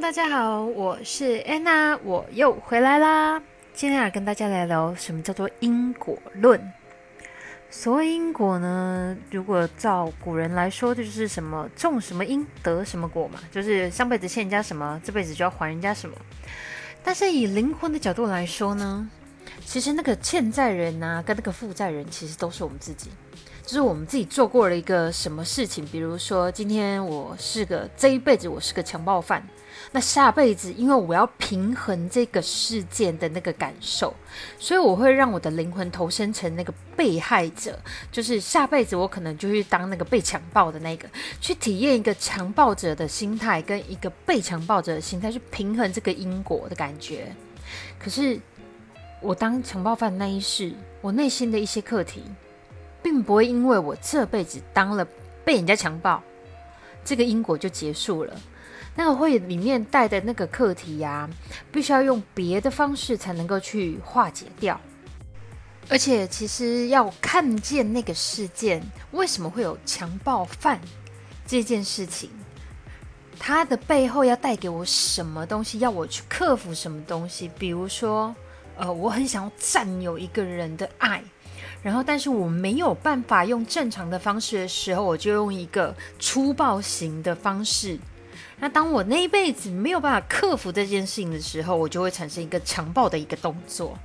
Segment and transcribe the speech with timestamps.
[0.00, 3.40] 大家好，我是安娜，我又回来啦。
[3.72, 6.60] 今天要跟大家来聊什么叫做因果论。
[7.70, 16.16] 所谓因果呢，如果照古人来说，就是什么种什么因得什么果嘛，就是上辈子欠人家什么，这辈子就要还人家什么。
[17.04, 19.08] 但是以灵魂的角度来说呢，
[19.64, 23.10] 其实那个欠债人啊，跟那个负债人，其实都是我们自己。
[23.64, 29.42] 就是我们自己做过了一个什么事情，比如说今天我是个这一辈子我是个强暴犯，
[29.90, 34.12] 那下辈子因为我要平衡这个事件的那个感受，
[34.58, 37.78] 所以我会让我的灵魂投身成那个被害者，
[38.12, 41.08] 就是下辈子我可能就去当那个被强暴的那个，
[41.40, 47.34] 去体验一个强暴者的心态跟一个被强暴者的心态，去平衡这个因果的感觉。
[47.98, 48.38] 可是
[49.22, 50.70] 我当强暴犯那一世，
[51.00, 52.22] 我内心的一些课题。
[53.04, 55.06] 并不会因为我这辈子当了
[55.44, 56.22] 被人家强暴，
[57.04, 58.34] 这个因果就结束了。
[58.96, 61.28] 那个会里面带的那个课题呀，
[61.70, 64.80] 必须要用别的方式才能够去化解掉。
[65.90, 70.80] 而且，其实要看见那个事件为什么会有强暴犯
[71.46, 72.30] 这件事情，
[73.38, 77.50] 它的背后要带给我什么东西，要我去克服什么东西。
[77.58, 78.34] 比如说，
[78.76, 81.22] 呃，我很想要占有一个人的爱。
[81.84, 87.98] 然后，但是我没有办法用正常的方式的时候，我就用一个粗暴型的方式。
[88.58, 93.98] 那当我那一辈子没有办法克服这件事情的时候，我就会产生一个强暴的一个动作。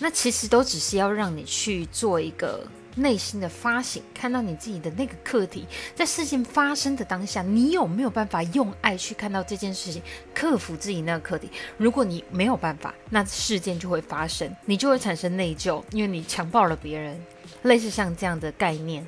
[0.00, 2.66] 那其实都只是要让你去做一个。
[2.96, 10.02] 内心的发醒，看到你自己的那个课题，在事情发生的当下，你有没有办法用爱去看到这件事情，
[10.34, 11.48] 克服自己那个课题？
[11.78, 17.18] 如果你没有办法，那事件就会发生，你就会产生内疚，因为你强暴了别人，
[17.62, 19.06] 类似像这样的概念。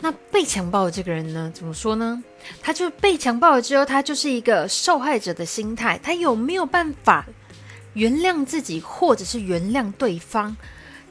[0.00, 1.52] 那被强暴的这个人呢？
[1.54, 2.24] 怎么说呢？
[2.62, 7.26] 他就被强暴了之后，他就是一个受害者的心态，他有没有办法
[7.96, 10.54] 原谅自己，或者是原谅对方？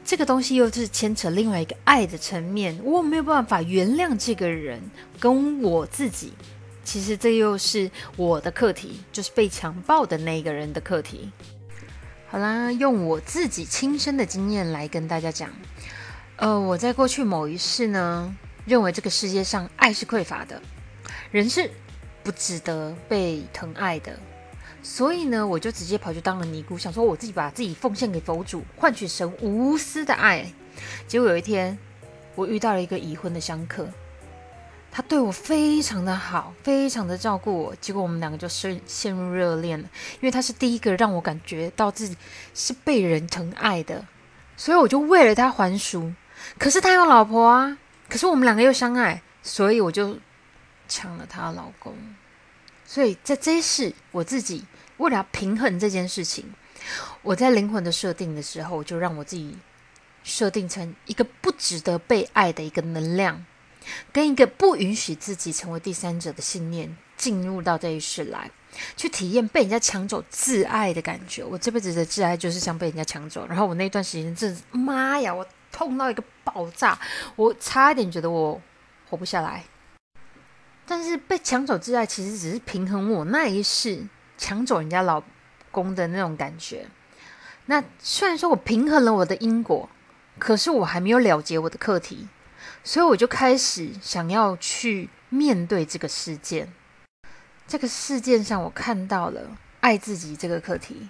[0.04, 4.80] 这个东西又是牵扯另外一个爱的层面，我没有办法原谅这个人
[5.18, 6.32] 跟我自己。
[6.84, 11.32] 其实这又是我的课题，就是被强暴的那个人的课题。
[12.28, 15.50] 好啦，用我自己亲身的经验来跟大家讲。
[16.36, 18.32] 呃，我在过去某一世呢，
[18.64, 20.62] 认为这个世界上爱是匮乏的，
[21.32, 21.68] 人是
[22.22, 24.16] 不值得被疼爱的。
[24.88, 30.46] 所以呢，我就直接跑去当了尼姑，想说我自己把自己奉献给佛祖，换取神无私的爱。
[31.08, 31.76] 结果有一天，
[32.36, 33.88] 我遇到了一个已婚的香客，
[34.92, 37.74] 他对我非常的好，非常的照顾我。
[37.80, 42.16] 结果我们两个就陷陷入热恋了，因为他是第一个让我感觉到自己
[42.54, 44.06] 是被人疼爱的，
[44.56, 46.12] 所以我就为了他还俗。
[46.58, 47.76] 可是他有老婆啊，
[48.08, 50.16] 可是我们两个又相爱，所以我就
[50.86, 51.92] 抢了他老公。
[52.86, 54.64] 所以在这一世，我自己。
[54.98, 56.46] 为了平衡这件事情，
[57.20, 59.54] 我在灵魂的设定的时候，就让我自己
[60.24, 63.44] 设定成一个不值得被爱的一个能量，
[64.10, 68.50] 跟一个不允许自己成为第三者的信念，进入到这一世来，
[68.96, 71.44] 去体验被人家抢走挚爱的感觉。
[71.44, 76.98] 我这辈子的挚爱就是像被人家抢走，然后我那段时间真的妈呀，我痛到一个爆炸，
[77.36, 78.58] 我差一点觉得我
[79.10, 79.62] 活不下来。
[80.86, 84.06] 但是被抢走挚爱，其实只是平衡我那一世。
[84.38, 85.22] 抢走人家老
[85.70, 86.86] 公的那种感觉，
[87.64, 89.88] 那虽然说我平衡了我的因果，
[90.38, 92.28] 可是我还没有了结我的课题，
[92.84, 96.70] 所以我就开始想要去面对这个事件。
[97.66, 101.08] 这个事件上，我看到了爱自己这个课题，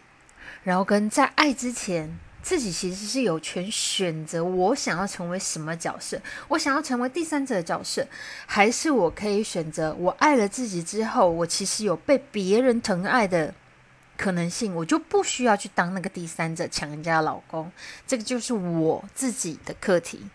[0.62, 2.16] 然后跟在爱之前。
[2.46, 6.16] 自己其实是有权选择，我想要成为什么角色？
[6.46, 8.06] 我想要成为第三者的角色，
[8.46, 13.52] 还是我可以选择我爱了自己之后，我其实有被别人疼爱的
[14.16, 17.68] 可能性，我就不需要去当那个第三者抢人家老公。
[18.06, 20.28] 这个就是我自己的课题。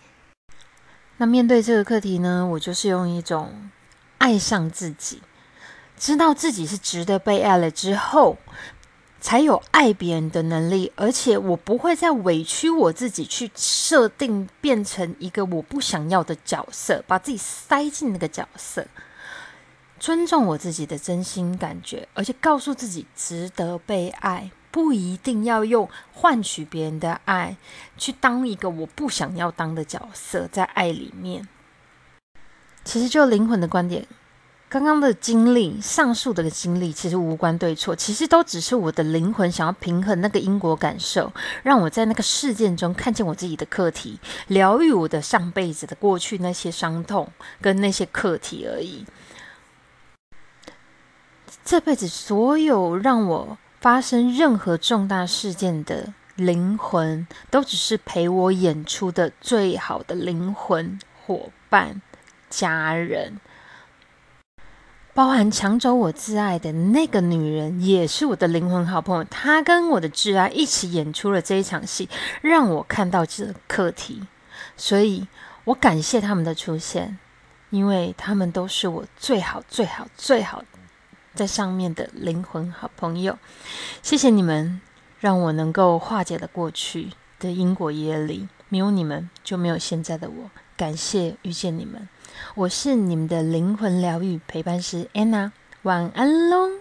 [1.15, 3.71] 那面对这个课题呢，我就是用一种
[4.17, 5.21] 爱上自己，
[5.97, 8.37] 知道自己是值得被爱了之后。
[9.21, 18.87] 才有爱别人的能力，而且我不会再委屈我自己去设定变成一个我不想要的角色，把自己塞进那个角色。
[19.99, 27.55] 尊重我自己的真心感觉，而且告诉自己值得被爱，不一定要用换取别人的爱
[27.99, 31.47] 去当一个我不想要当的角色，在爱里面。
[32.83, 34.07] 其实就灵魂的观点。
[34.71, 47.29] 刚刚的经历，上述的经历其实无关对错，其实都只是我的灵魂想要平衡那个因果感受，让我在那个事件中看见我自己的课题，疗愈我的上辈子的过去那些伤痛
[47.59, 49.05] 跟那些课题而已。
[51.65, 62.01] 这辈子所有让我发生任何重大事件的灵魂，都只是陪我演出的最好的灵魂伙伴、
[62.49, 63.41] 家人。
[65.13, 69.23] 包含抢走我挚爱的那个女人，也是我的灵魂好朋友。
[69.25, 72.07] 她跟我的挚爱一起演出了这一场戏，
[72.41, 74.25] 让我看到这个课题。
[74.77, 75.27] 所以
[75.65, 77.19] 我感谢他们的出现，
[77.71, 80.63] 因为他们都是我最好、最好、最好
[81.35, 83.37] 在上面的灵魂好朋友。
[84.01, 84.79] 谢谢你们，
[85.19, 88.47] 让我能够化解了过去的因果业力。
[88.69, 90.49] 没有你们，就没有现在的我。
[90.81, 92.09] 感谢遇见你们。
[92.55, 95.51] 我是你们的灵魂疗愈陪伴师安娜，
[95.83, 96.71] 晚安喽。